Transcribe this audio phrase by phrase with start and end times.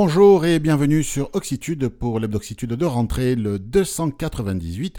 [0.00, 4.98] Bonjour et bienvenue sur Oxitude pour l'hebdoxitude de rentrée le 298.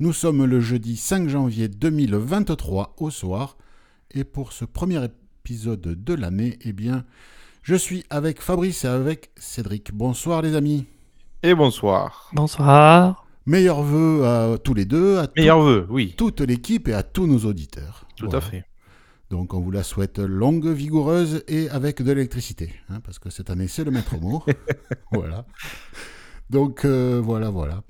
[0.00, 3.56] Nous sommes le jeudi 5 janvier 2023 au soir
[4.10, 7.06] et pour ce premier épisode de l'année, eh bien,
[7.62, 9.94] je suis avec Fabrice et avec Cédric.
[9.94, 10.84] Bonsoir les amis.
[11.42, 12.28] Et bonsoir.
[12.34, 13.24] Bonsoir.
[13.46, 16.12] Meilleurs vœux à tous les deux, à Meilleurs vœux, oui.
[16.18, 18.04] toute l'équipe et à tous nos auditeurs.
[18.18, 18.46] Tout Voilà.
[18.46, 18.64] à fait.
[19.34, 23.50] Donc on vous la souhaite longue, vigoureuse et avec de l'électricité, hein, parce que cette
[23.50, 24.44] année c'est le maître mot.
[25.12, 25.44] voilà.
[26.50, 27.82] Donc euh, voilà, voilà.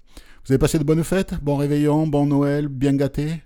[0.46, 3.42] Vous avez passé de bonnes fêtes, bon réveillon, bon Noël, bien gâté,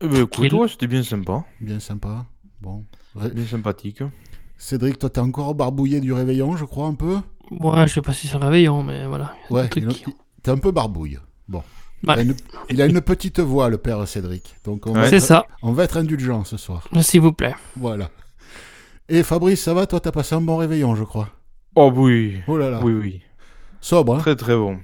[0.00, 1.44] Eh ben, écoute, ouais, c'était bien sympa.
[1.60, 2.24] bien sympa.
[2.62, 2.86] Bon.
[3.14, 4.02] Ré- Bien sympathique.
[4.56, 7.18] Cédric, toi t'es encore barbouillé du réveillon, je crois un peu?
[7.50, 9.34] Moi, je sais pas si c'est réveillant, mais voilà.
[9.50, 9.68] Ouais.
[10.42, 11.18] T'es un peu barbouille.
[11.46, 11.62] Bon.
[12.06, 12.14] Ouais.
[12.16, 12.34] Il, a une,
[12.70, 14.56] il a une petite voix, le père Cédric.
[14.64, 15.08] Donc on, va, Ouais.
[15.08, 16.88] C'est être, ça, on va être indulgent ce soir.
[17.00, 17.54] s'il vous plaît.
[17.76, 18.10] Voilà.
[19.08, 19.86] Et Fabrice, ça va?
[19.86, 21.28] Toi, t'as passé un bon réveillon, je crois.
[21.74, 22.40] Oh oui.
[22.46, 22.80] Oh là là.
[22.82, 23.22] Oui, oui.
[23.80, 24.18] Sobre, hein?
[24.18, 24.78] Très, très bon.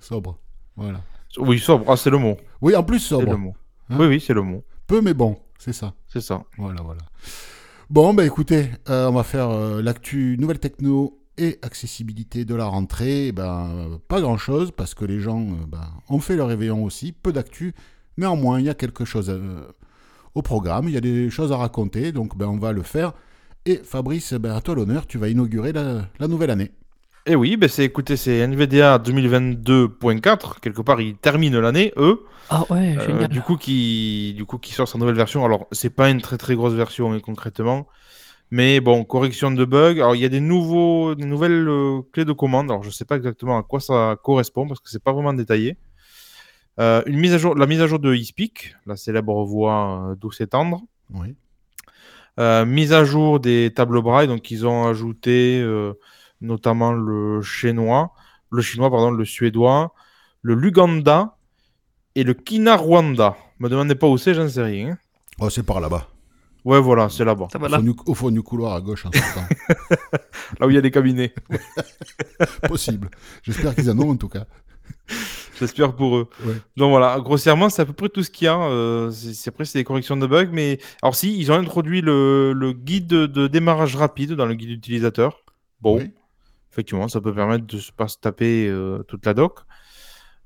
[0.00, 0.38] Sobre.
[0.76, 1.00] Voilà.
[1.38, 1.84] Oui, sobre.
[1.90, 2.36] Ah, c'est le mot.
[2.60, 3.30] Oui, en plus C'est sobre.
[3.30, 3.54] le mot.
[3.90, 3.96] Hein?
[3.98, 4.62] Oui, oui, c'est le mot.
[4.86, 5.94] Peu mais bon, c'est ça.
[6.06, 6.44] C'est ça.
[6.58, 7.00] Voilà, voilà.
[7.90, 12.66] Bon, bah écoutez, euh, on va faire euh, l'actu nouvelle techno et accessibilité de la
[12.66, 13.28] rentrée.
[13.28, 16.84] Eh Ben, euh, pas grand-chose, parce que les gens euh, ben, ont fait leur réveillon
[16.84, 17.12] aussi.
[17.12, 17.74] Peu d'actu.
[18.18, 19.60] Néanmoins, il y a quelque chose euh,
[20.34, 20.88] au programme.
[20.88, 23.12] Il y a des choses à raconter, donc ben, on va le faire.
[23.66, 26.70] Et Fabrice, ben, à toi l'honneur, tu vas inaugurer la, la nouvelle année.
[27.28, 30.60] Et oui, ben c'est, écoutez, c'est NVDA 2022.4.
[30.60, 32.24] Quelque part, ils terminent l'année, eux.
[32.48, 33.28] Ah ouais, Euh, génial.
[33.28, 35.44] du coup, qui, du coup, qui sort sa nouvelle version.
[35.44, 37.88] Alors, c'est pas une très très grosse version, hein, concrètement.
[38.50, 39.96] Mais bon, correction de bugs.
[39.96, 42.70] Alors, il y a des, nouveaux, des nouvelles euh, clés de commande.
[42.70, 45.76] Alors, je sais pas exactement à quoi ça correspond parce que c'est pas vraiment détaillé.
[46.78, 50.14] Euh, une mise à jour, la mise à jour de eSpeak, la célèbre voix euh,
[50.14, 50.82] douce et tendre.
[51.12, 51.34] Oui.
[52.38, 54.28] Mise à jour des tables braille.
[54.28, 55.64] Donc, ils ont ajouté
[56.42, 58.12] notamment le chinois,
[58.50, 59.94] le chinois, pardon, le suédois,
[60.42, 61.38] le luganda
[62.14, 63.36] et le Kinyarwanda.
[63.58, 64.98] Me demandez pas où c'est, j'en sais rien.
[65.38, 66.08] Oh, c'est par là-bas.
[66.66, 67.46] Ouais, voilà, c'est là-bas.
[67.52, 67.78] Ça Au va là.
[67.78, 69.46] fond, du, au fond du couloir à gauche en sortant.
[70.60, 71.32] Là où il y a des cabinets.
[72.68, 73.08] Possible.
[73.42, 74.46] J'espère qu'ils en ont en tout cas.
[75.58, 76.28] J'espère pour eux.
[76.44, 76.54] Ouais.
[76.76, 78.58] Donc voilà, grossièrement, c'est à peu près tout ce qu'il y a.
[78.58, 80.50] Euh, c'est, après, c'est des corrections de bugs.
[80.52, 84.54] Mais alors, si, ils ont introduit le, le guide de, de démarrage rapide dans le
[84.54, 85.38] guide utilisateur.
[85.80, 86.10] Bon, Oui.
[86.72, 89.60] effectivement, ça peut permettre de ne pas se taper euh, toute la doc.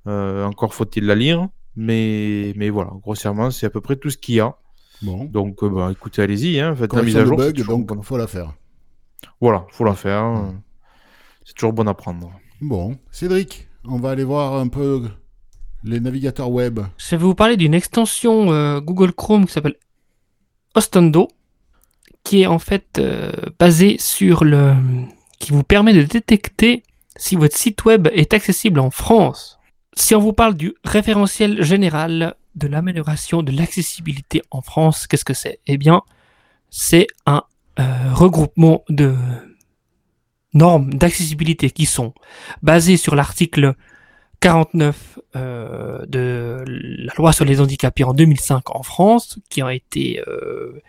[0.06, 1.48] Euh, encore faut-il la lire.
[1.76, 4.54] Mais, mais voilà, grossièrement, c'est à peu près tout ce qu'il y a.
[5.02, 5.24] Bon.
[5.24, 7.38] Donc, euh, bah, écoutez, allez-y, hein, faites la mise à jour.
[7.38, 8.54] c'est bug, toujours donc faut la faire.
[9.40, 10.52] Voilà, faut la faire.
[11.44, 12.30] C'est toujours bon à prendre.
[12.60, 15.08] Bon, Cédric, on va aller voir un peu
[15.84, 16.80] les navigateurs web.
[16.98, 19.76] Je vais vous parler d'une extension euh, Google Chrome qui s'appelle
[20.74, 21.28] Ostendo,
[22.22, 24.74] qui est en fait euh, basée sur le.
[25.38, 26.82] qui vous permet de détecter
[27.16, 29.58] si votre site web est accessible en France.
[29.94, 35.34] Si on vous parle du référentiel général de l'amélioration de l'accessibilité en France, qu'est-ce que
[35.34, 35.60] c'est?
[35.66, 36.02] Eh bien,
[36.70, 37.42] c'est un
[37.78, 39.14] euh, regroupement de
[40.52, 42.12] normes d'accessibilité qui sont
[42.62, 43.74] basées sur l'article
[44.40, 50.22] 49 euh, de la loi sur les handicapés en 2005 en France, qui a été
[50.26, 50.80] euh,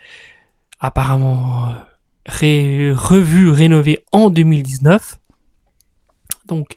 [0.80, 1.74] apparemment
[2.26, 5.18] ré- revu, rénové en 2019.
[6.46, 6.76] Donc,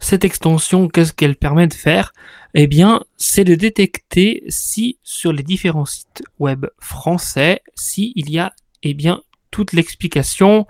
[0.00, 2.12] cette extension, qu'est-ce qu'elle permet de faire?
[2.54, 8.52] Eh bien, c'est de détecter si sur les différents sites web français, s'il y a
[8.82, 10.66] eh bien toute l'explication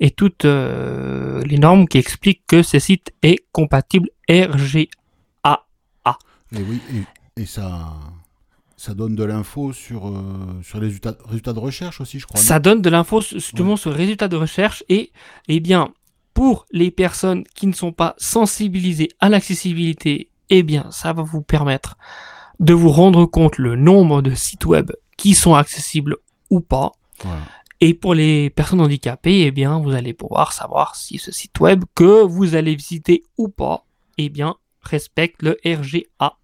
[0.00, 4.86] et toutes euh, les normes qui expliquent que ce site est compatible RGA.
[6.52, 6.80] Et oui,
[7.36, 7.94] et, et ça,
[8.78, 10.12] ça donne de l'info sur, euh,
[10.62, 12.40] sur les résultats, résultats de recherche aussi, je crois.
[12.40, 15.10] Ça donne de l'info justement sur les résultats de recherche et,
[15.48, 15.92] eh bien,
[16.38, 21.42] pour les personnes qui ne sont pas sensibilisées à l'accessibilité, eh bien, ça va vous
[21.42, 21.96] permettre
[22.60, 26.16] de vous rendre compte le nombre de sites web qui sont accessibles
[26.48, 26.92] ou pas.
[27.80, 31.82] Et pour les personnes handicapées, eh bien, vous allez pouvoir savoir si ce site web
[31.96, 33.84] que vous allez visiter ou pas,
[34.16, 36.34] eh bien, respecte le RGA.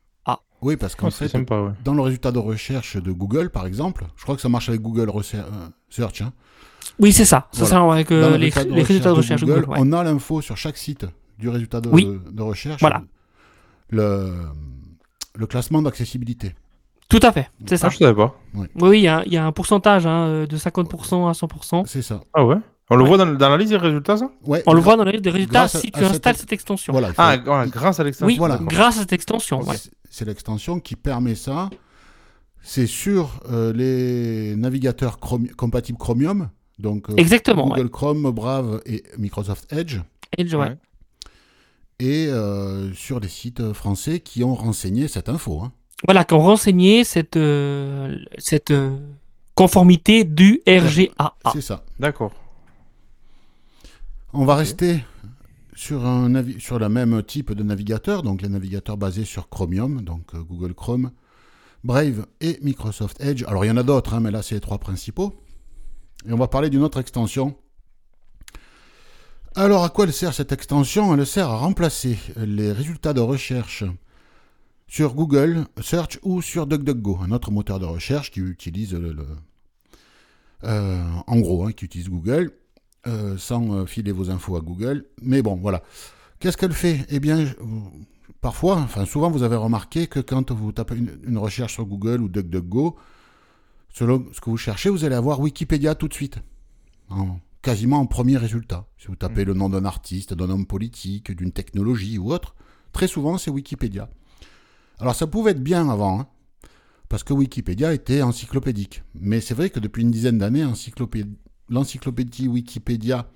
[0.60, 1.72] Oui, parce qu'en Ah, fait, sympa, ouais.
[1.84, 4.80] dans le résultat de recherche de Google, par exemple, je crois que ça marche avec
[4.80, 5.12] Google
[5.90, 6.22] Search.
[6.22, 6.32] hein.
[6.98, 7.48] Oui, c'est ça.
[7.52, 7.76] C'est Voilà.
[7.86, 9.68] ça avec euh, les, les résultats de recherche de Google.
[9.68, 9.76] ouais.
[9.80, 11.06] on a l'info sur chaque site
[11.38, 12.08] du résultat de, Oui.
[12.30, 12.80] de recherche.
[12.80, 13.02] Voilà.
[13.90, 14.32] Le,
[15.36, 16.54] le classement d'accessibilité.
[17.08, 17.88] Tout à fait, c'est ça.
[17.88, 18.34] Ah, je savais pas.
[18.54, 21.84] Oui, oui, il y, a- il y a un pourcentage hein, de 50% à 100%.
[21.86, 22.20] C'est ça.
[22.32, 22.56] Ah ouais?
[22.90, 23.08] On le Ouais.
[23.08, 24.30] voit dans, dans la liste des résultats, ça?
[24.44, 26.52] Ouais, On le voit dans la liste des résultats grâce si à tu installes cette
[26.52, 26.92] extension.
[26.92, 28.26] Voilà, faut- Ah, voilà, grâce à l'extension.
[28.26, 28.58] oui, voilà.
[28.62, 29.62] grâce à cette extension.
[29.62, 29.76] ouais.
[30.10, 31.70] C'est- l'extension qui permet ça.
[32.62, 36.48] C'est sur euh, les navigateurs Chrome- compatibles Chromium,
[36.78, 37.68] donc euh, Exactement.
[37.70, 37.76] ouais.
[37.76, 39.98] Google Chrome, Brave et Microsoft Edge.
[40.36, 40.76] Edge, ouais.
[42.00, 45.60] Et euh, sur des sites français qui ont renseigné cette info.
[45.62, 45.72] hein.
[46.04, 48.96] Voilà, qui ont renseigné cette, euh, cette euh,
[49.54, 51.34] conformité du RGAA.
[51.52, 51.84] C'est ça.
[52.00, 52.32] D'accord.
[54.32, 55.04] On va rester
[55.74, 60.02] sur, un navi- sur le même type de navigateur, donc les navigateurs basés sur Chromium,
[60.02, 61.10] donc Google Chrome,
[61.84, 63.44] Brave et Microsoft Edge.
[63.46, 65.34] Alors il y en a d'autres, hein, mais là c'est les trois principaux.
[66.26, 67.56] Et on va parler d'une autre extension.
[69.54, 71.14] Alors à quoi elle sert cette extension?
[71.14, 73.84] Elle sert à remplacer les résultats de recherche
[74.88, 79.14] sur Google Search ou sur DuckDuckGo, un autre moteur de recherche qui utilise le,
[80.64, 82.52] euh, hein, qui utilise Google
[83.06, 85.04] euh, sans euh, filer vos infos à Google.
[85.22, 85.82] Mais bon, voilà.
[86.40, 87.06] Qu'est-ce qu'elle fait?
[87.08, 87.46] Eh bien,
[88.40, 92.28] parfois, enfin souvent, vous avez remarqué que quand vous tapez une recherche sur Google ou
[92.28, 92.96] DuckDuckGo,
[93.94, 96.38] selon ce que vous cherchez, vous allez avoir Wikipédia tout de suite.
[97.08, 98.86] En- quasiment en premier résultat.
[98.98, 102.54] Si vous tapez le nom d'un artiste, d'un homme politique, d'une technologie ou autre,
[102.92, 104.10] très souvent c'est Wikipédia.
[104.98, 106.26] Alors ça pouvait être bien avant, hein,
[107.08, 109.02] parce que Wikipédia était encyclopédique.
[109.14, 111.24] Mais c'est vrai que depuis une dizaine d'années, encyclopé-
[111.70, 113.30] l'encyclopédie Wikipédia,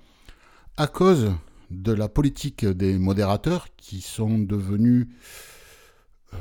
[0.77, 1.31] à cause
[1.71, 5.07] de la politique des modérateurs qui sont devenus
[6.33, 6.37] euh,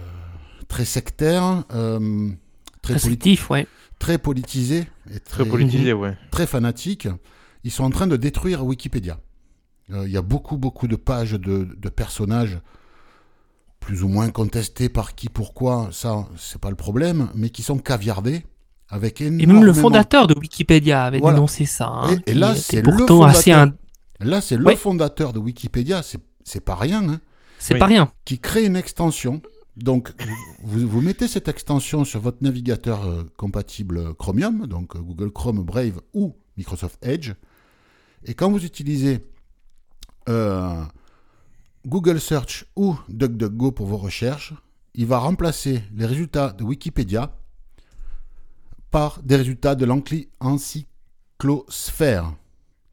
[0.68, 2.30] très sectaires, euh,
[2.82, 2.94] très,
[3.50, 3.66] ouais.
[3.98, 6.16] Très politisés et Très politisé, ouais.
[6.30, 7.08] très fanatiques,
[7.64, 9.18] ils sont en train de détruire Wikipédia.
[9.92, 12.58] Euh, Il y a beaucoup, beaucoup de pages de, de personnages
[13.80, 17.78] plus ou moins contestés par qui, pourquoi, ça, c'est pas le problème, mais qui sont
[17.78, 18.44] caviardés
[18.88, 21.36] avec Et même le énormément- fondateur de Wikipédia avait Voilà.
[21.36, 21.88] dénoncé ça.
[21.88, 23.58] hein, Et- là, était c'est le assez fondateur.
[23.58, 23.74] un-
[24.20, 24.76] Là, c'est le Ouais.
[24.76, 27.20] fondateur de Wikipédia, c'est c'est pas rien, hein,
[27.58, 27.80] C'est Oui.
[27.80, 28.10] pas rien.
[28.24, 29.42] qui crée une extension.
[29.78, 30.12] Donc,
[30.64, 36.00] vous, mettez cette extension sur votre navigateur euh, compatible Chromium, donc euh, Google Chrome, Brave
[36.14, 37.32] ou Microsoft Edge.
[38.24, 39.24] Et quand vous utilisez
[40.28, 40.82] euh,
[41.86, 44.52] Google Search ou DuckDuckGo pour vos recherches,
[44.94, 47.36] il va remplacer les résultats de Wikipédia
[48.90, 52.34] par des résultats de l'encli- Encyclosphère,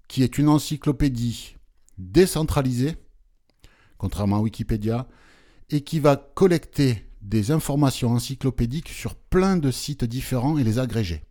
[0.08, 1.56] qui est une encyclopédie
[1.98, 2.96] décentralisée,
[3.98, 5.08] contrairement à Wikipédia,
[5.70, 11.24] et qui va collecter des informations encyclopédiques sur plein de sites différents et les agréger.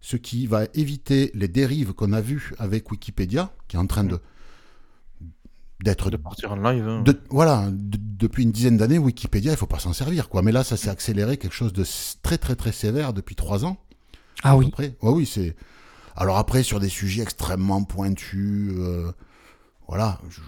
[0.00, 4.04] Ce qui va éviter les dérives qu'on a vues avec Wikipédia, qui est en train
[4.04, 4.20] de
[5.84, 6.86] d'être De partir en live.
[6.88, 7.02] hein.
[7.02, 10.42] de- voilà, de- depuis une dizaine d'années, Wikipédia, il faut pas s'en servir, quoi.
[10.42, 11.84] Mais là, ça s'est accéléré, quelque chose de
[12.20, 13.76] très très très sévère depuis trois ans.
[14.42, 14.66] Ah oui.
[14.68, 15.54] Après, ouais, oui, c'est.
[16.16, 19.12] Alors après, sur des sujets extrêmement pointus, euh,
[19.86, 20.20] voilà.
[20.28, 20.40] je-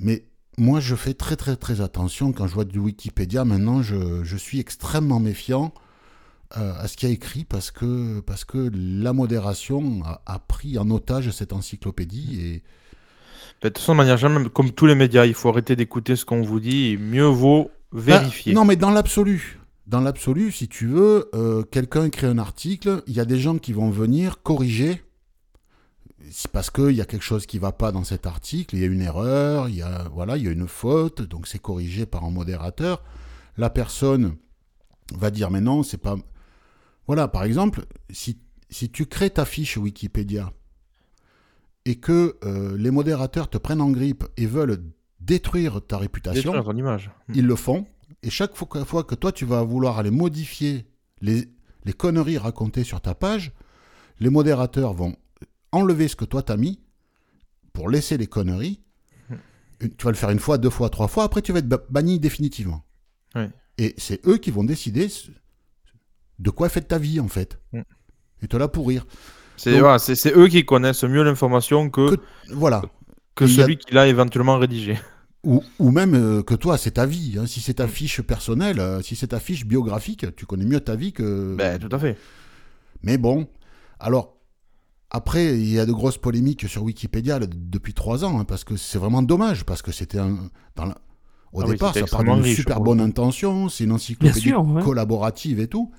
[0.00, 0.24] Mais
[0.58, 3.44] moi, je fais très très très attention quand je vois du Wikipédia.
[3.44, 5.72] Maintenant, je, je suis extrêmement méfiant
[6.56, 10.38] euh, à ce qu'il y a écrit parce que parce que la modération a, a
[10.38, 12.62] pris en otage cette encyclopédie et
[13.62, 16.24] De toute façon, de manière générale, comme tous les médias, il faut arrêter d'écouter ce
[16.24, 18.52] qu'on vous dit et mieux vaut vérifier.
[18.52, 19.58] Bah, non, mais dans l'absolu.
[19.86, 23.58] Dans l'absolu, si tu veux, euh, quelqu'un écrit un article, il y a des gens
[23.58, 25.02] qui vont venir corriger.
[26.30, 28.80] C'est parce qu'il y a quelque chose qui ne va pas dans cet article, il
[28.80, 31.58] y a une erreur, il y a, voilà, il y a une faute, donc c'est
[31.58, 33.02] corrigé par un modérateur.
[33.56, 34.36] La personne
[35.14, 36.16] va dire, mais non, c'est pas.
[37.06, 38.38] Voilà, par exemple, si,
[38.70, 40.52] si tu crées ta fiche Wikipédia
[41.84, 44.82] et que euh, les modérateurs te prennent en grippe et veulent
[45.20, 47.10] détruire ta réputation, Détruire ton image.
[47.34, 47.86] ils le font.
[48.22, 50.86] Et chaque fois que, fois que toi, tu vas vouloir aller modifier
[51.20, 51.48] les,
[51.84, 53.52] les conneries racontées sur ta page,
[54.20, 55.14] les modérateurs vont
[55.74, 56.80] enlever ce que toi t'as mis
[57.72, 58.80] pour laisser les conneries.
[59.80, 61.24] Une- Tu vas le faire une fois, deux fois, trois fois.
[61.24, 62.84] Après, tu vas être ba- banni définitivement.
[63.76, 65.08] Et c'est eux qui vont décider
[66.38, 67.58] de quoi est faite ta vie, en fait.
[67.72, 67.80] Mm.
[68.42, 69.04] Et te la pourrir.
[69.56, 69.98] C'est voilà,
[70.36, 72.82] eux qui connaissent mieux l'information que, Que- Voilà.
[73.34, 74.96] que y a- celui qui l'a éventuellement rédigé.
[75.44, 77.36] Ou, ou même euh, que toi, c'est ta vie.
[77.38, 77.46] hein.
[77.46, 80.96] Si c'est ta fiche personnelle, euh, si c'est ta fiche biographique, tu connais mieux ta
[80.96, 81.54] vie que.
[81.54, 82.16] Ben, tout à fait.
[83.02, 83.46] Mais bon,
[84.00, 84.33] alors,
[85.14, 88.64] après, il y a de grosses polémiques sur Wikipédia là, depuis trois ans, hein, parce
[88.64, 90.50] que c'est vraiment dommage, parce que c'était un.
[90.76, 90.98] Dans la-
[91.52, 94.82] Au Ah départ, c'était ça part d'une super bonne intention, c'est une encyclopédie sûr, ouais.
[94.82, 95.92] collaborative et tout.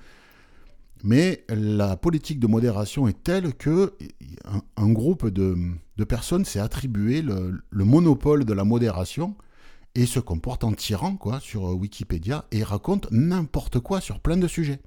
[1.02, 3.94] Mais la politique de modération est telle que
[4.44, 5.56] un, un groupe de,
[5.96, 9.34] de personnes s'est attribué le, le monopole de la modération
[9.94, 14.48] et se comporte en tyran quoi, sur Wikipédia et raconte n'importe quoi sur plein de
[14.48, 14.80] sujets.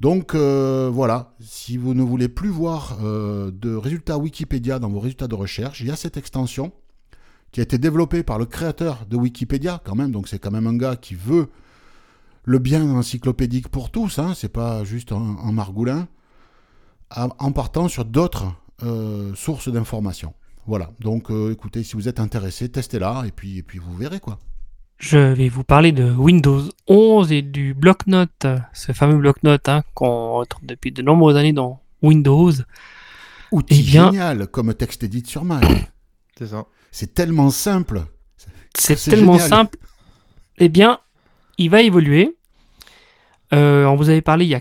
[0.00, 5.00] Donc euh, voilà, si vous ne voulez plus voir euh, de résultats Wikipédia dans vos
[5.00, 6.72] résultats de recherche, il y a cette extension
[7.52, 10.66] qui a été développée par le créateur de Wikipédia quand même, donc c'est quand même
[10.66, 11.48] un gars qui veut
[12.42, 16.08] le bien encyclopédique pour tous, hein, c'est pas juste un, margoulin,
[17.16, 20.34] en partant sur d'autres euh, sources d'informations.
[20.66, 20.90] Voilà.
[20.98, 24.38] Donc, écoutez, si vous êtes intéressé, testez-la et puis, et puis vous verrez quoi.
[24.98, 30.34] Je vais vous parler de Windows 11 et du bloc-notes, ce fameux bloc-notes hein, qu'on
[30.34, 32.52] retrouve depuis de nombreuses années dans Windows.
[33.52, 35.64] Outil Eh bien- génial comme texte édite sur Mac.
[36.38, 36.64] C'est ça.
[36.90, 38.02] C'est tellement simple.
[38.76, 39.48] C'est tellement génial.
[39.48, 39.78] simple.
[40.58, 40.98] Eh bien,
[41.58, 42.36] il va évoluer.
[43.52, 44.60] Euh, on vous avait parlé il y a.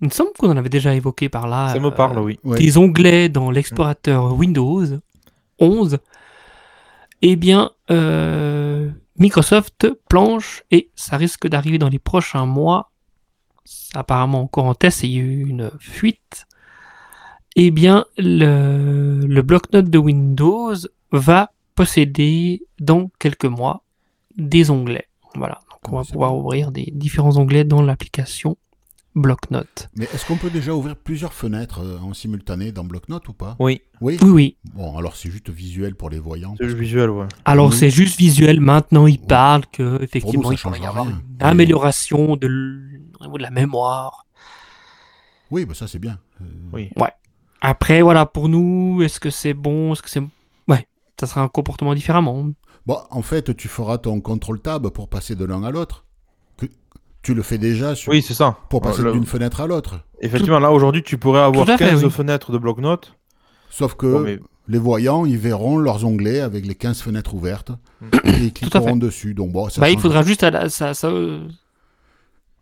[0.00, 1.72] Il me semble qu'on en avait déjà évoqué par là.
[1.72, 2.38] Ça me euh, parle, oui.
[2.44, 2.58] Ouais.
[2.58, 4.84] des onglets dans l'explorateur Windows
[5.58, 5.98] 11,
[7.22, 12.90] eh bien, euh, Microsoft planche et ça risque d'arriver dans les prochains mois.
[13.94, 16.46] Apparemment encore en test il y a eu une fuite.
[17.54, 20.74] Eh bien, le, le bloc-notes de Windows
[21.10, 23.84] va posséder dans quelques mois
[24.36, 25.08] des onglets.
[25.34, 28.56] Voilà, donc on va pouvoir ouvrir des différents onglets dans l'application
[29.14, 29.88] bloc-notes.
[29.96, 33.56] Mais est-ce qu'on peut déjà ouvrir plusieurs fenêtres euh, en simultané dans Bloc-Notes ou pas?
[33.58, 34.18] Oui, Oui?
[34.22, 34.56] Oui, oui.
[34.74, 36.54] Bon, alors c'est juste visuel pour les voyants.
[36.58, 37.26] c'est visuel, ouais.
[37.44, 37.76] Alors Oui.
[37.76, 38.60] c'est juste visuel.
[38.60, 39.26] Maintenant, il Ouais.
[39.26, 44.26] parle que effectivement il y avoir une amélioration de, de la mémoire.
[45.50, 46.18] Oui, bah ça c'est bien.
[46.40, 46.90] Euh, Oui.
[47.60, 49.92] Après, voilà, pour nous, est-ce que c'est bon?
[49.92, 50.22] Est-ce que c'est
[50.68, 50.88] ouais,
[51.20, 52.46] ça sera un comportement différemment.
[52.86, 56.04] Bon, en fait, tu feras ton contrôle tab pour passer de l'un à l'autre.
[57.22, 58.56] Tu le fais déjà sur- Oui, c'est ça.
[58.68, 60.00] pour passer Le- d'une fenêtre à l'autre.
[60.20, 62.10] Effectivement, là, aujourd'hui, tu pourrais avoir Tout à fait, 15 oui.
[62.10, 63.16] fenêtres de bloc-notes.
[63.70, 64.38] Sauf que Bon, mais-
[64.68, 68.06] les voyants, ils verront leurs onglets avec les 15 fenêtres ouvertes Mm.
[68.24, 69.34] et ils cliqueront dessus.
[69.34, 71.46] Donc bon, ça Bah, il faudra juste à la- ça- ça, euh,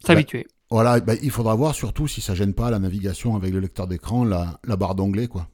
[0.04, 0.46] s'habituer.
[0.70, 3.86] Voilà, bah, il faudra voir surtout si ça gêne pas la navigation avec le lecteur
[3.86, 5.48] d'écran, la, la barre d'onglet, quoi.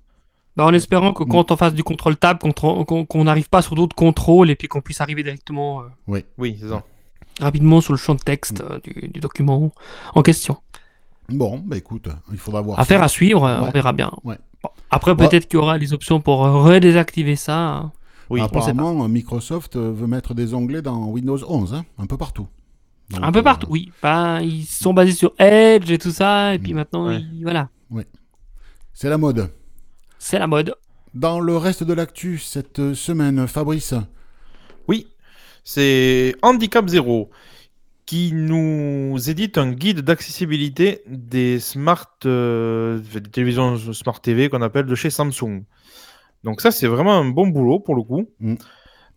[0.56, 1.28] Bah, en espérant que Mm.
[1.28, 4.68] quand on fasse du contrôle tab, qu'on qu'on n'arrive pas sur d'autres contrôles et puis
[4.68, 6.82] qu'on puisse arriver directement euh, Oui, c'est ça.
[7.40, 9.72] Rapidement sur le champ de texte euh, du, du document
[10.14, 10.56] en question.
[11.28, 12.78] Bon, bah écoute, il faudra voir.
[12.78, 13.04] Affaire ça.
[13.06, 14.10] à suivre, euh, on verra bien.
[14.24, 14.38] Ouais.
[14.62, 17.90] Bon, Après, Bah- peut-être qu'il y aura les options pour euh, redésactiver ça.
[18.30, 18.46] Oui, pas.
[18.46, 22.46] Apparemment, Microsoft veut mettre des onglets dans Windows 11, hein, un peu partout.
[23.10, 23.92] Donc, Un peu euh, partout, oui.
[24.02, 26.76] Ben, ils sont basés sur Edge et tout ça, et puis Mm.
[26.76, 27.20] maintenant, Ouais.
[27.20, 27.68] ils- voilà,
[28.92, 29.50] C'est la mode.
[30.18, 30.74] c'est la mode.
[31.14, 34.00] Dans le reste de l'actu cette semaine, Fabrice, Oui,
[35.68, 37.28] c'est Handicap Zero
[38.06, 44.86] qui nous édite un guide d'accessibilité des smart euh, des télévisions smart TV qu'on appelle
[44.86, 45.64] de chez Samsung.
[46.44, 48.30] Donc ça c'est vraiment un bon boulot pour le coup.
[48.38, 48.54] Mm.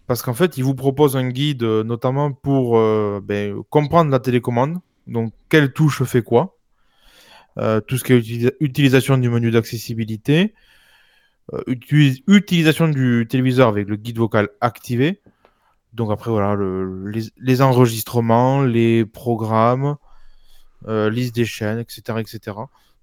[0.08, 4.18] Parce qu'en fait, il vous propose un guide euh, notamment pour euh, ben, comprendre la
[4.20, 4.80] télécommande.
[5.06, 6.58] Donc, quelle touche fait quoi
[7.56, 10.56] Tout ce qui est utilisa- utilisation du menu d'accessibilité,
[11.68, 15.22] uti- utilisation du téléviseur avec le guide vocal activé.
[15.94, 19.96] Donc après, voilà, le- les, les enregistrements, les programmes,
[20.88, 22.58] euh, liste des chaînes, etc., etc.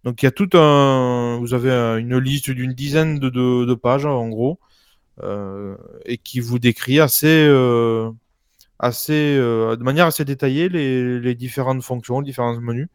[0.05, 1.39] Donc il y a tout un...
[1.41, 4.59] Vous avez un- une liste d'une dizaine de, de- de pages, en gros,
[5.23, 7.27] euh, et qui vous décrit assez...
[7.49, 8.11] euh,
[8.79, 12.89] assez de manière assez détaillée les, les différentes fonctions, les différents menus.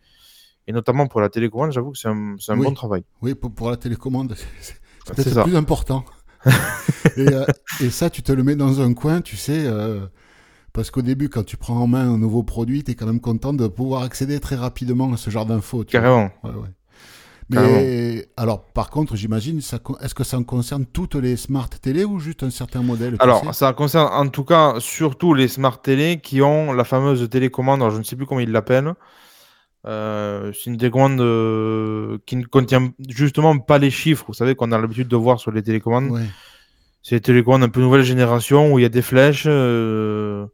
[0.67, 2.65] Et notamment pour la télécommande, j'avoue que c'est un, c'est un Oui.
[2.65, 3.03] bon travail.
[3.23, 6.05] oui, pour, pour la télécommande, c'est- peut-être plus important.
[7.17, 7.45] et, euh,
[7.81, 10.01] et ça, tu te le mets dans un coin, tu sais, euh,
[10.73, 13.19] parce qu'au début, quand tu prends en main un nouveau produit, tu es quand même
[13.19, 15.83] content de pouvoir accéder très rapidement à ce genre d'infos.
[15.83, 16.29] Carrément.
[16.43, 16.69] Ouais, ouais.
[17.49, 18.21] Mais Carrément.
[18.37, 22.43] alors, par contre, j'imagine, est-ce que ça en concerne toutes les smart télé ou juste
[22.43, 26.41] un certain modèle Alors, sais ça concerne en tout cas surtout les smart télé qui
[26.41, 28.93] ont la fameuse télécommande, alors je ne sais plus comment ils l'appellent.
[29.87, 34.71] Euh, c'est une télécommande euh, qui ne contient justement pas les chiffres, vous savez, qu'on
[34.71, 36.11] a l'habitude de voir sur les télécommandes.
[36.11, 36.25] Ouais.
[37.01, 40.45] C'est des télécommandes un peu nouvelle génération où il y a des flèches, euh,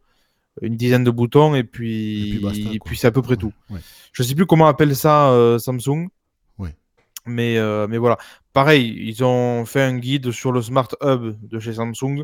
[0.62, 2.89] une dizaine de boutons et puis, Et puis basta, et quoi.
[2.89, 3.51] puis c'est à peu près tout.
[3.69, 3.81] Ouais.
[4.13, 6.07] Je sais plus comment appelle ça Samsung.
[7.29, 8.17] Mais, mais voilà.
[8.53, 12.24] Pareil, ils ont fait un guide sur le Smart Hub de chez Samsung,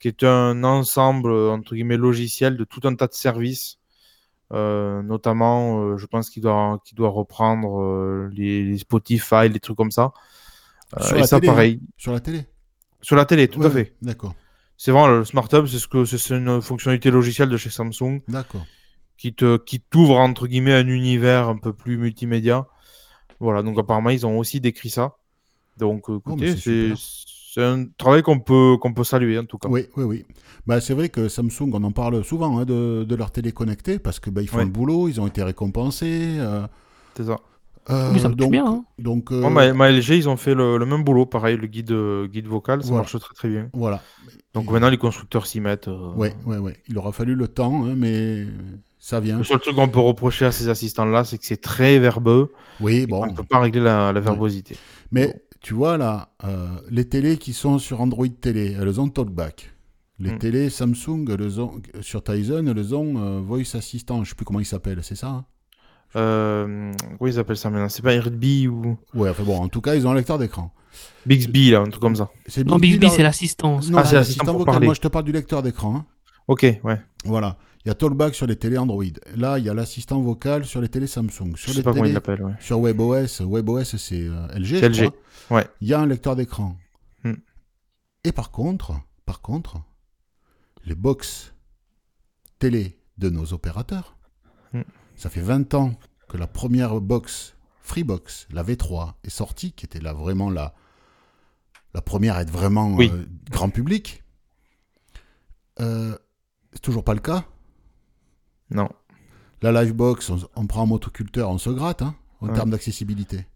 [0.00, 3.76] qui est un ensemble, entre guillemets, logiciel de tout un tas de services.
[4.52, 9.60] Euh, notamment, euh, je pense qu'il doit, qu'il doit reprendre euh, les, les Spotify, les
[9.60, 10.12] trucs comme ça.
[11.00, 11.52] Sur et la ça, télé, hein.
[11.52, 11.80] pareil.
[11.98, 12.46] Sur la télé
[13.02, 13.94] Sur la télé, tout Ouais, à fait.
[14.00, 14.34] D'accord,
[14.78, 18.20] C'est vraiment le Smart Hub, c'est ce que c'est une fonctionnalité logicielle de chez Samsung
[18.28, 18.64] d'accord.
[19.18, 22.66] qui te qui t'ouvre entre guillemets un univers un peu plus multimédia.
[23.40, 25.16] Voilà, donc apparemment ils ont aussi décrit ça.
[25.76, 26.94] Donc Oh, c'est
[27.62, 29.68] un travail qu'on peut qu'on peut saluer en tout cas.
[29.68, 30.26] Oui, oui, oui.
[30.68, 33.98] Bah, c'est vrai que Samsung, on en parle souvent hein, de, de leur télé connectée
[33.98, 34.64] parce que bah, ils font Ouais.
[34.64, 36.36] le boulot, ils ont été récompensés.
[36.38, 36.66] euh,
[37.16, 37.38] C'est ça.
[37.90, 38.66] euh, Oui, ça donc, bien.
[38.66, 38.84] hein.
[38.98, 41.66] donc euh, Moi, ma, ma LG, ils ont fait le, le même boulot, pareil, le
[41.66, 41.94] guide
[42.30, 43.00] guide vocal, ça Voilà.
[43.02, 43.70] marche très très bien.
[43.72, 44.02] voilà.
[44.52, 45.88] Donc Et- maintenant les constructeurs s'y mettent.
[45.88, 46.76] euh, Ouais, ouais, ouais.
[46.86, 48.46] Il aura fallu le temps, hein, mais
[48.98, 49.38] ça vient.
[49.38, 53.06] Le seul truc qu'on peut reprocher à ces assistants-là, c'est que c'est très verbeux Oui,
[53.06, 53.20] bon.
[53.20, 54.76] qu'on ne peut pas régler la, la verbosité.
[55.12, 59.72] Mais tu vois là, euh, les télés qui sont sur Android Télé, elles ont TalkBack.
[60.20, 60.38] Les Mm.
[60.38, 64.24] télés Samsung, elles ont, sur Tizen, elles ont euh, Voice Assistant.
[64.24, 65.44] Je sais plus comment il s'appelle, c'est ça hein?
[66.16, 67.88] Euh, comment ils appellent ça maintenant?
[67.88, 70.72] C'est pas Airbnb ou Ouais, enfin bon, en tout cas, ils ont un lecteur d'écran.
[71.26, 72.30] Bixby, là, un truc comme ça.
[72.64, 73.90] Non, Bixby, dans- c'est l'assistance.
[73.90, 74.64] Non, Ah, c'est l'assistant vocal.
[74.72, 74.86] parler.
[74.86, 75.96] Moi, je te parle du lecteur d'écran.
[75.96, 76.06] hein.
[76.48, 77.00] Ok, ouais.
[77.24, 77.58] Voilà.
[77.84, 79.04] Il y a Talkback sur les télés Android.
[79.36, 81.28] Là, il y a l'assistant vocal sur les télés Samsung.
[81.30, 82.52] Sur Je sais les pas comment ils télés, l'appellent, ouais.
[82.58, 85.10] sur WebOS, WebOS c'est euh, LG, LG,
[85.50, 85.66] ouais.
[85.82, 86.76] Il y a un lecteur d'écran.
[87.22, 87.34] Hmm.
[88.24, 88.94] Et par contre,
[89.26, 89.76] par contre,
[90.88, 91.52] les box
[92.58, 94.16] télé de nos opérateurs,
[94.72, 94.82] Hmm.
[95.16, 95.94] ça fait 20 ans
[96.28, 100.74] que la première box, Freebox, la V3, est sortie, qui était là vraiment la,
[101.94, 103.10] la première à être vraiment Oui.
[103.12, 104.22] euh, grand public.
[105.80, 106.16] Euh,
[106.74, 107.44] c'est toujours pas le cas.
[108.70, 108.90] Non.
[109.62, 112.54] La Livebox, on, on prend un motoculteur, on se gratte hein, en Ouais.
[112.54, 113.46] termes d'accessibilité.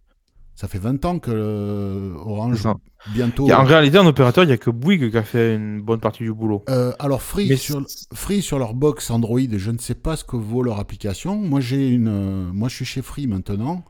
[0.55, 2.69] Ça fait 20 ans que euh, Orange,
[3.15, 3.51] bientôt.
[3.51, 5.99] A- en réalité, en opérateur, il n'y a que Bouygues qui a fait une bonne
[6.01, 6.63] partie du boulot.
[6.69, 10.25] Euh, alors Free Mais sur, Free sur leur box Android, je ne sais pas ce
[10.25, 11.37] que vaut leur application.
[11.37, 13.85] Moi j'ai une, euh, moi je suis chez Free maintenant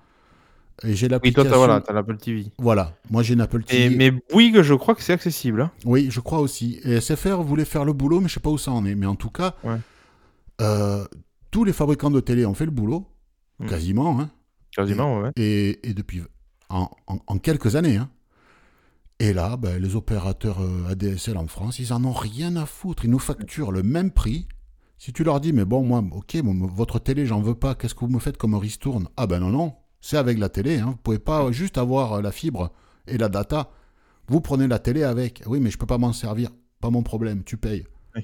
[0.84, 1.50] et j'ai Oui, toi, l'application.
[1.50, 2.46] t'as voilà, t'as l'Apple TV.
[2.58, 3.96] Voilà, moi j'ai une Apple Et, TV.
[3.96, 5.60] mais Bouygues, je crois que c'est accessible.
[5.62, 5.70] hein.
[5.84, 6.80] Oui, je crois aussi.
[6.84, 8.94] Et SFR voulait faire le boulot, mais je sais pas où ça en est.
[8.94, 9.76] Mais en tout cas, Ouais.
[10.60, 11.04] euh,
[11.50, 13.04] tous les fabricants de télé ont fait le boulot,
[13.58, 13.66] Mm.
[13.66, 14.30] quasiment, hein,
[14.74, 15.30] Quasiment, ouais.
[15.36, 16.22] et, et depuis
[16.72, 17.96] en, en- en quelques années.
[17.96, 18.10] hein.
[19.20, 23.04] Et là, ben, les opérateurs euh, ADSL en France, ils en ont rien à foutre.
[23.04, 24.48] Ils nous facturent le même prix.
[24.98, 27.94] Si tu leur dis, mais bon, moi, ok, bon, votre télé, j'en veux pas, qu'est-ce
[27.94, 30.78] que vous me faites comme ristourne Ah ben non, non, c'est avec la télé.
[30.78, 30.90] Hein.
[30.90, 32.72] Vous pouvez pas juste avoir euh, la fibre
[33.06, 33.70] et la data.
[34.28, 35.42] Vous prenez la télé avec.
[35.46, 36.50] Oui, mais je peux pas m'en servir.
[36.80, 37.84] Pas mon problème, tu payes.
[38.16, 38.22] Oui.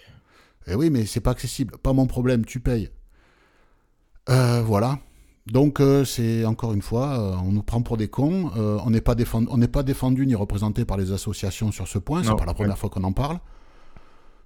[0.66, 1.76] Et oui, mais c'est pas accessible.
[1.78, 2.90] Pas mon problème, tu payes.
[4.28, 4.98] Euh, voilà.
[5.50, 8.50] Donc euh, c'est encore une fois, euh, on nous prend pour des cons.
[8.56, 11.88] Euh, on n'est pas défendu, on n'est pas défendu ni représenté par les associations sur
[11.88, 12.22] ce point.
[12.22, 12.76] C'est pas la première ouais.
[12.78, 13.38] fois qu'on en parle.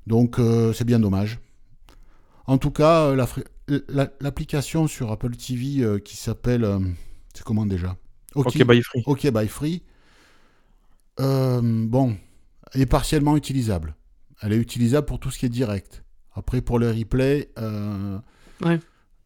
[0.07, 1.41] Donc euh, c'est bien dommage.
[2.47, 3.45] En tout cas, euh, la fri-
[3.89, 6.79] la- l'application sur Apple TV euh, qui s'appelle, euh,
[7.35, 7.97] c'est comment déjà?
[8.35, 9.03] Ok, by free.
[9.07, 9.83] OK by Free.
[11.21, 12.17] Euh, bon,
[12.73, 13.95] elle est partiellement utilisable.
[14.41, 16.05] Elle est utilisable pour tout ce qui est direct.
[16.35, 18.19] Après, pour le replay, euh,
[18.65, 18.79] Ouais.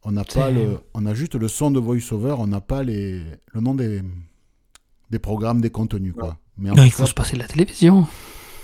[0.09, 3.21] On n'a pas le, on a juste le son de voice-over, on n'a pas les,
[3.53, 4.03] le nom des,
[5.11, 6.39] des programmes, des contenus, quoi.
[6.57, 8.07] Mais en Non, il faut se passer de la télévision.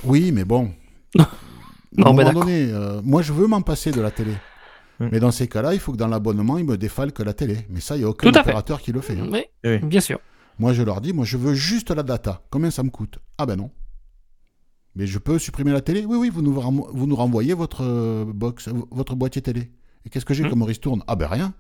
[0.05, 0.71] oui, mais bon.
[1.17, 1.25] Non.
[1.99, 4.33] À Non, un mais moment donné, euh, moi, je veux m'en passer de la télé.
[4.99, 7.67] Mais dans ces cas-là, il faut que dans l'abonnement, il me défale que la télé.
[7.69, 8.39] Mais ça, il n'y a aucun fait.
[8.41, 9.19] opérateur qui le fait.
[9.19, 9.29] hein.
[9.31, 9.79] Oui, Oui.
[9.81, 10.19] bien sûr.
[10.59, 12.41] Moi, je leur dis, moi, je veux juste la data.
[12.51, 13.19] Combien ça me coûte?
[13.37, 13.71] Ah ben non.
[14.95, 16.07] Mais je peux supprimer la télé?
[16.07, 19.71] Oui, oui, vous nous, vous nous renvoyez votre euh, box, euh, votre boîtier télé.
[20.05, 20.51] Et qu'est-ce que j'ai Hmm.
[20.51, 21.55] comme ristourne Ah ben rien.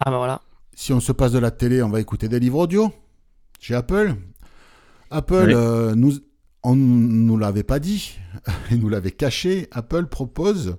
[0.00, 0.42] Ah bah voilà.
[0.74, 2.92] Si on se passe de la télé, on va écouter des livres audio.
[3.60, 4.14] Chez Apple.
[5.10, 5.54] Apple, Oui.
[5.54, 6.12] euh, nous,
[6.62, 8.18] on ne nous l'avait pas dit.
[8.70, 9.68] Il nous l'avait caché.
[9.70, 10.76] Apple propose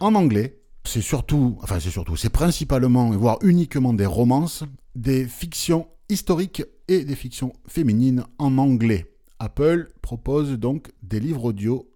[0.00, 0.60] en anglais.
[0.84, 7.04] C'est surtout, enfin c'est surtout, c'est principalement, voire uniquement des romances, des fictions historiques et
[7.04, 9.12] des fictions féminines en anglais.
[9.38, 11.90] Apple propose donc des livres audio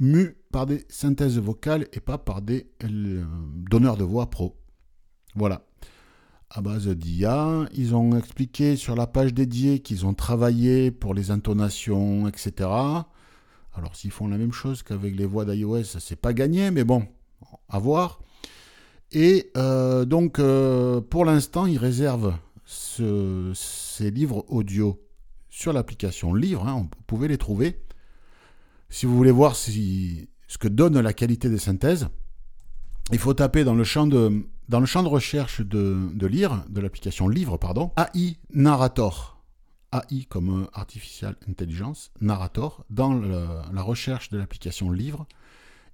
[0.00, 3.24] mus par des synthèses vocales et pas par des euh,
[3.70, 4.56] donneurs de voix pro.
[5.34, 5.66] Voilà
[6.54, 7.66] à base d'IA.
[7.74, 12.68] Ils ont expliqué sur la page dédiée qu'ils ont travaillé pour les intonations, etc.
[13.74, 17.06] Alors s'ils font la même chose qu'avec les voix d'iOS, c'est pas gagné, mais bon,
[17.70, 18.20] à voir.
[19.12, 22.34] Et euh, donc, euh, pour l'instant, ils réservent
[22.66, 25.00] ce- ces livres audio
[25.48, 26.66] sur l'application Livre.
[26.68, 27.80] hein, vous pouvez les trouver.
[28.90, 32.08] Si vous voulez voir si- ce que donne la qualité des synthèses,
[33.10, 34.44] il faut taper dans le champ de,
[35.08, 39.42] recherche de, lire, de l'application Livre, pardon, AI Narrator.
[39.94, 45.26] AI comme euh, Artificial Intelligence, Narrator, dans la recherche de l'application Livre.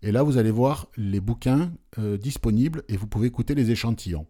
[0.03, 4.27] Et là, vous allez voir les bouquins euh, disponibles et vous pouvez écouter les échantillons.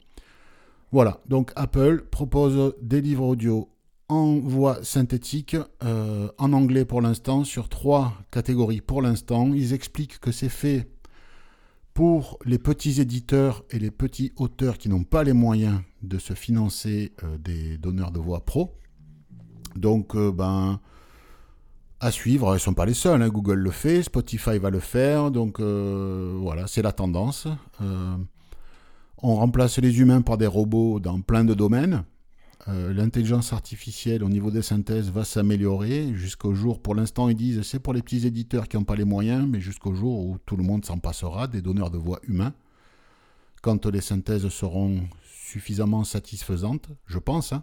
[0.92, 3.70] Voilà, donc Apple propose des livres audio
[4.08, 9.52] en voix synthétique, euh, en anglais pour l'instant, sur trois catégories pour l'instant.
[9.52, 10.88] Ils expliquent que c'est fait
[11.92, 16.32] pour les petits éditeurs et les petits auteurs qui n'ont pas les moyens de se
[16.32, 18.74] financer euh, des donneurs de voix pro.
[19.76, 20.80] Donc, euh, ben,
[22.00, 23.20] à suivre, ils ne sont pas les seuls.
[23.20, 23.28] hein.
[23.28, 25.30] Google le fait, Spotify va le faire.
[25.30, 27.48] Donc, voilà, c'est la tendance.
[29.20, 32.04] On remplace les humains par des robots dans plein de domaines.
[32.66, 37.62] Euh, L'intelligence artificielle au niveau des synthèses va s'améliorer jusqu'au jour, pour l'instant ils disent
[37.62, 40.56] c'est pour les petits éditeurs qui n'ont pas les moyens, mais jusqu'au jour où tout
[40.56, 42.52] le monde s'en passera, des donneurs de voix humains,
[43.62, 47.52] quand les synthèses seront suffisamment satisfaisantes, je pense.
[47.52, 47.62] hein.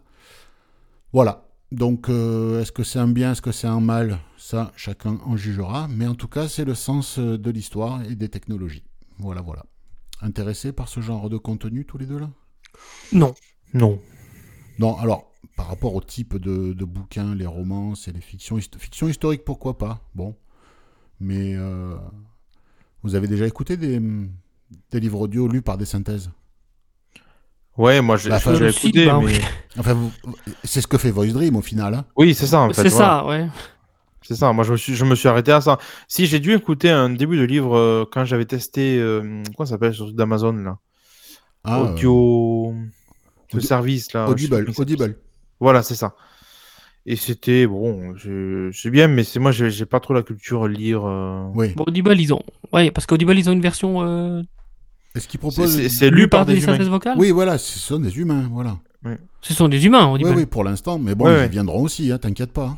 [1.11, 4.19] Voilà, Donc, euh, est-ce que c'est un bien, est-ce que c'est un mal?
[4.37, 5.87] Ça, chacun en jugera.
[5.89, 8.83] Mais en tout cas, c'est le sens euh, de l'histoire et des technologies.
[9.17, 9.65] Voilà, voilà.
[10.21, 12.29] Intéressés par ce genre de contenu, tous les deux là?
[13.11, 13.33] Non.
[13.73, 13.99] Non.
[14.79, 18.77] Non, alors, par rapport au type de, de bouquins, les romances et les fictions, hist-
[18.77, 20.35] fiction historique, pourquoi pas Bon.
[21.19, 21.95] Mais euh,
[23.03, 23.99] vous avez déjà écouté des,
[24.91, 26.29] des livres audio lus par des synthèses?
[27.77, 29.25] Ouais, moi j'ai Bah, déjà écouté, bah, mais...
[29.25, 29.41] oui.
[29.77, 30.13] Enfin, vous-
[30.63, 31.93] c'est ce que fait Voice Dream au final.
[31.93, 32.05] hein.
[32.17, 32.83] Oui, c'est ça en fait.
[32.83, 33.17] C'est voilà.
[33.17, 33.47] ça, ouais.
[34.21, 35.77] C'est ça, moi je me, suis, je me suis arrêté à ça.
[36.07, 39.75] Si j'ai dû écouter un début de livre euh, quand j'avais testé, euh, comment ça
[39.75, 40.79] s'appelle sur d'Amazon là?
[41.63, 42.73] Ah, euh, Audio.
[43.53, 44.25] Le Audi- service là.
[44.35, 45.15] je sais Audible.
[45.59, 46.15] Voilà, c'est ça.
[47.05, 51.05] Et c'était bon, je- c'est bien, mais c'est moi j'ai pas trop la culture lire.
[51.05, 51.73] euh, Oui.
[51.75, 52.41] Bon, Audible, ils ont.
[52.73, 54.41] Ouais, parce qu'Audible, ils ont une version euh,
[55.13, 56.73] Est-ce qu'il C'est- propose C'est lu par des humains.
[56.73, 57.15] synthèses vocales.
[57.17, 58.77] Oui, voilà, ce sont des humains, voilà.
[59.41, 60.31] Ce sont des humains, Oui, Audible.
[60.35, 62.75] oui, pour l'instant, mais bon, Ouais, ils viendront aussi, hein, t'inquiète pas.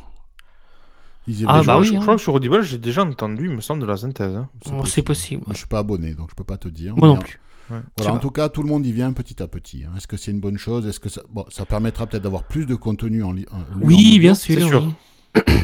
[1.26, 2.00] Ils Ah, bah je, oui, je hein.
[2.00, 4.34] crois que sur Audible j'ai déjà entendu, il me semble, de la synthèse.
[4.36, 4.48] hein.
[4.72, 5.42] Oh, c'est possible.
[5.46, 6.94] Moi, je suis pas abonné, donc je peux pas te dire.
[6.96, 7.38] Moi non plus.
[7.70, 7.80] Ouais.
[7.98, 9.84] Voilà, en tout cas, tout le monde y vient petit à petit.
[9.84, 9.90] hein.
[9.96, 10.86] Est-ce que c'est une bonne chose?
[10.86, 14.18] Est-ce que ça, bon, ça permettra peut-être d'avoir plus de contenu en, li- en- Oui,
[14.18, 14.66] bien sûr.
[14.68, 14.94] sûr.
[15.36, 15.42] oui.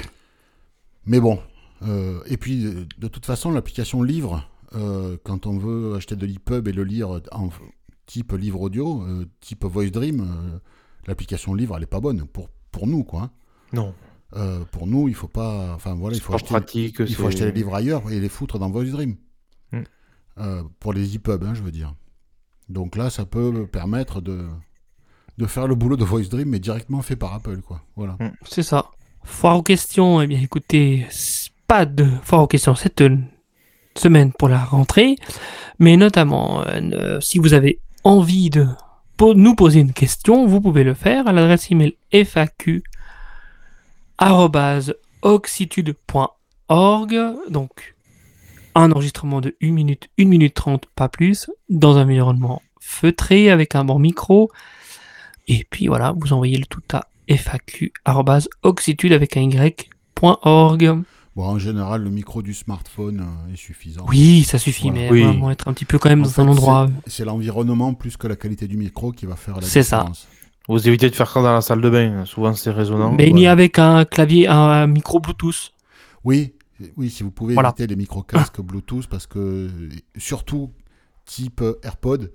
[1.07, 1.39] Mais bon,
[1.83, 6.27] euh, et puis de, de toute façon, l'application livre, euh, quand on veut acheter de
[6.27, 7.51] l'EPUB et le lire en
[8.07, 10.59] type livre audio, euh, type Voice Dream, euh,
[11.07, 13.23] l'application livre, elle est pas bonne pour, pour nous, quoi.
[13.23, 13.31] hein.
[13.73, 13.95] Non.
[14.37, 15.73] Euh, pour nous, il faut pas.
[15.75, 16.49] Enfin voilà, il faut pas acheter.
[16.49, 19.17] pratique, il faut acheter les livres ailleurs et les foutre dans Voice Dream.
[20.37, 20.43] Mm.
[20.43, 21.95] Euh, pour les EPUB, hein, je veux dire.
[22.69, 24.47] Donc là, ça peut permettre de,
[25.39, 27.83] de faire le boulot de Voice Dream, mais directement fait par Apple, quoi.
[27.97, 28.17] Voilà.
[28.49, 28.87] C'est ça.
[29.23, 31.07] Foire aux questions, eh bien écoutez,
[31.67, 33.17] pas de foire aux questions cette euh,
[33.97, 35.17] semaine pour la rentrée,
[35.79, 38.67] mais notamment euh, si vous avez envie de
[39.17, 42.69] po- nous poser une question, vous pouvez le faire à l'adresse email faq
[45.23, 47.15] oxitude.org
[47.49, 47.94] donc
[48.75, 53.75] un enregistrement de 1 minute, 1 minute 30, pas plus, dans un environnement feutré avec
[53.75, 54.51] un bon micro.
[55.49, 57.07] Et puis voilà, vous envoyez le tout à
[57.37, 61.03] faq.oxitude avec un y.org.
[61.37, 64.07] Bon, en général, le micro du smartphone euh, est suffisant.
[64.09, 65.01] Oui, ça suffit, Voilà.
[65.07, 65.23] mais Oui.
[65.25, 66.89] vraiment être un petit peu quand même En dans fait, un endroit.
[67.09, 69.97] c'est- l'environnement plus que la qualité du micro qui va faire la C'est ça.
[69.99, 70.29] différence.
[70.69, 73.13] Vous évitez de faire ça dans la salle de bain, souvent c'est résonnant.
[73.13, 73.51] Mais ni voilà.
[73.53, 75.73] avec un clavier, un micro Bluetooth.
[76.23, 76.54] Oui,
[76.97, 77.71] oui, si vous pouvez Voilà.
[77.71, 79.71] éviter les micro-casques Bluetooth, parce que
[80.17, 80.73] surtout
[81.25, 82.33] type AirPod,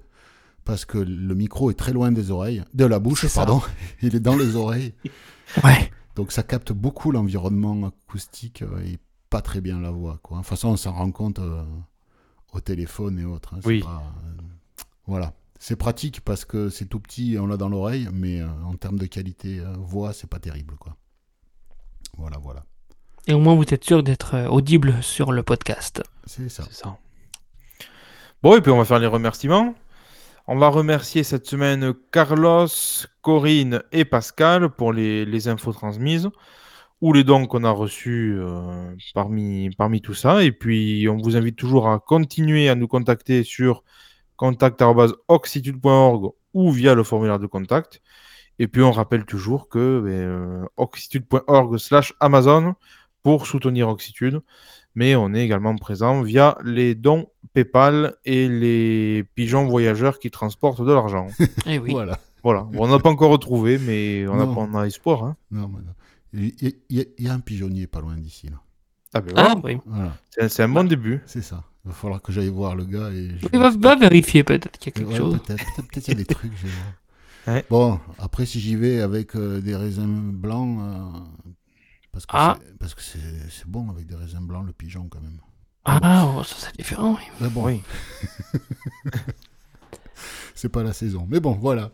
[0.65, 3.61] parce que le micro est très loin des oreilles, de la bouche, pardon.
[4.01, 4.93] Il est dans les oreilles,
[5.63, 5.91] Ouais.
[6.15, 8.97] donc ça capte beaucoup l'environnement acoustique euh, et
[9.29, 10.19] pas très bien la voix.
[10.23, 10.37] Quoi.
[10.37, 11.63] De toute façon, on s'en rend compte euh,
[12.53, 13.53] au téléphone et autres.
[13.55, 13.81] hein, Oui.
[13.81, 14.41] pas, euh,
[15.07, 15.33] voilà.
[15.61, 18.97] C'est pratique parce que c'est tout petit, on l'a dans l'oreille, mais euh, en termes
[18.97, 20.75] de qualité euh, voix, c'est pas terrible.
[20.79, 20.95] Quoi.
[22.17, 22.63] Voilà, voilà.
[23.27, 26.03] Et au moins, vous êtes sûr d'être euh, audible sur le podcast.
[26.25, 26.63] C'est ça.
[28.41, 29.75] Bon, et puis on va faire les remerciements.
[30.47, 32.67] On va remercier cette semaine Carlos,
[33.21, 36.29] Corinne et Pascal pour les, les infos transmises
[37.01, 40.43] ou les dons qu'on a reçus euh, parmi, parmi tout ça.
[40.43, 43.83] Et puis, on vous invite toujours à continuer à nous contacter sur
[44.37, 48.01] contact.oxitude.org ou via le formulaire de contact.
[48.57, 52.75] Et puis, on rappelle toujours que ben, euh, oxitude.org slash Amazon
[53.23, 54.41] pour soutenir Oxitude
[54.95, 60.81] mais on est également présent via les dons PayPal et les pigeons voyageurs qui transportent
[60.83, 61.27] de l'argent.
[61.67, 61.91] Eh oui.
[61.91, 62.19] Voilà.
[62.43, 65.23] voilà, Bon, on n'a pas encore retrouvé, mais on a, on a espoir.
[65.23, 65.37] hein.
[65.51, 65.93] Non, mais non.
[66.33, 66.67] Il y,
[66.99, 68.47] a- il y a- un pigeonnier pas loin d'ici.
[68.49, 68.57] là.
[69.13, 69.77] Ah, ben Ah, oui.
[69.85, 71.21] Voilà, C'est- C'est un bon début.
[71.27, 71.63] c'est ça.
[71.85, 73.29] Il va falloir que j'aille voir le gars et.
[73.39, 75.39] je- Il va, va vérifier peut-être qu'il y a quelque Ouais, chose.
[75.45, 76.51] Peut-être, peut-être, peut-être il y a des trucs.
[77.47, 77.63] Ouais.
[77.69, 81.19] Bon, après, si j'y vais avec euh, des raisins blancs, euh,
[82.11, 82.57] parce que Ah.
[82.59, 85.39] c'est- parce que c'est c'est bon avec des raisins blancs, le pigeon quand même.
[85.85, 87.13] Ah, oh, ça c'est différent.
[87.13, 87.23] oui.
[87.41, 87.81] Mais bon, Oui.
[90.55, 91.25] c'est pas la saison.
[91.29, 91.91] Mais bon, voilà.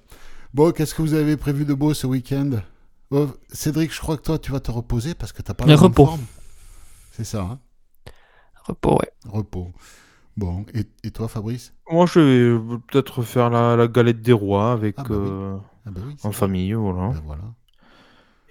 [0.53, 2.49] Bon, qu'est-ce que vous avez prévu de beau ce week-end?
[3.11, 5.71] Oh, Cédric, je crois que toi, tu vas te reposer parce que t'as pas Le
[5.71, 6.05] la même repos.
[6.05, 6.25] forme.
[7.11, 7.59] C'est ça, hein?
[8.65, 9.11] Repos, ouais.
[9.27, 9.71] Repos.
[10.37, 11.73] Bon, et, et toi, Fabrice?
[11.89, 15.27] Moi, je vais peut-être faire la, la galette des rois avec Ah, bah oui.
[15.29, 16.15] euh, Ah oui.
[16.17, 16.37] c'est en vrai.
[16.39, 17.09] famille, voilà.
[17.09, 17.43] Ben voilà.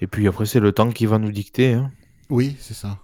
[0.00, 1.74] Et puis après, c'est le temps qui va nous dicter.
[1.74, 1.90] hein.
[2.30, 2.98] Oui, c'est ça.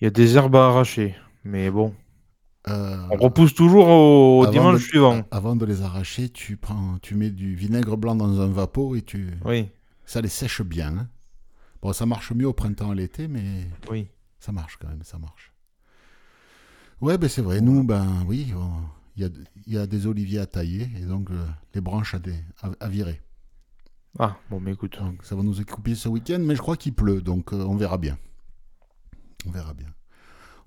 [0.00, 1.94] Il y a des herbes à arracher, mais bon,
[2.68, 5.22] Euh, on repousse toujours au, avant dimanche de- suivant.
[5.30, 9.02] Avant de les arracher, tu prends, tu mets du vinaigre blanc dans un vapeau et
[9.02, 9.68] tu, Oui,
[10.04, 10.98] ça les sèche bien.
[10.98, 11.08] hein.
[11.80, 14.08] Bon, ça marche mieux au printemps et l'été, mais oui.
[14.40, 15.52] ça marche quand même, ça marche.
[17.00, 17.60] Ouais, ben c'est vrai.
[17.60, 18.82] Nous, ben oui, on-
[19.16, 19.30] il y a,
[19.66, 22.18] y a des oliviers à tailler et donc euh, les branches à,
[22.62, 23.20] à, à virer.
[24.18, 24.98] Ah, bon, mais écoute.
[24.98, 27.76] Donc, ça va nous occuper ce week-end, mais je crois qu'il pleut, donc euh, on
[27.76, 28.18] verra bien.
[29.46, 29.88] On verra bien.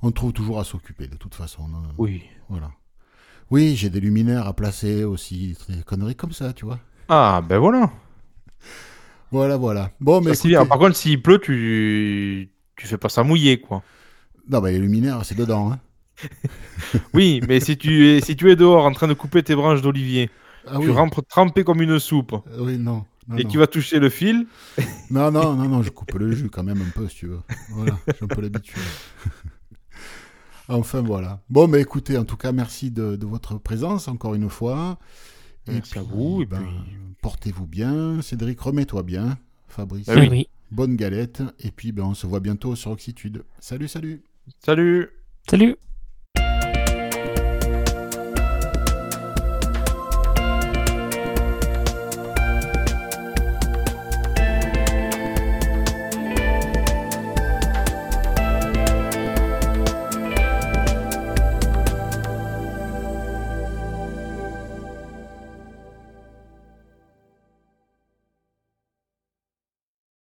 [0.02, 1.64] On trouve toujours à s'occuper, de toute façon.
[1.74, 1.84] hein.
[1.98, 2.24] Oui.
[2.50, 2.72] Voilà.
[3.50, 6.80] Oui, j'ai des luminaires à placer aussi, des conneries comme ça, tu vois.
[7.10, 7.92] Ah, ben voilà.
[9.32, 9.92] Voilà, voilà.
[10.00, 12.50] Bon, mais Ça, écoutez- Par contre, s'il pleut, tu...
[12.78, 13.84] tu fais pas ça mouiller, quoi.
[14.50, 15.72] Non, bah, les luminaires, c'est dedans.
[15.72, 15.80] Hein.
[17.14, 19.82] Oui, mais si tu, es, si tu es dehors en train de couper tes branches
[19.82, 20.30] d'olivier,
[20.68, 20.92] Ah tu oui.
[20.92, 23.06] rentres trempé comme une soupe, Oui, non.
[23.32, 23.50] Non, et non.
[23.50, 24.46] tu vas toucher le fil,
[25.10, 27.40] non, non, non, non, je coupe le jus quand même un peu, si tu veux.
[27.72, 28.78] Voilà, j'ai un peu l'habitude.
[30.68, 31.42] enfin, voilà.
[31.50, 35.00] Bon, mais écoutez, en tout cas, merci de, de votre présence encore une fois.
[35.68, 36.58] Merci à vous, et puis-
[37.22, 38.22] Portez-vous bien.
[38.22, 39.38] Cédric, remets-toi bien.
[39.68, 40.28] Fabrice, Ah oui.
[40.32, 40.48] oui.
[40.72, 41.44] bonne galette.
[41.60, 43.44] Et puis, ben, on se voit bientôt sur Oxitude.
[43.60, 44.24] Salut, salut.
[44.66, 45.10] salut
[45.50, 45.76] Salut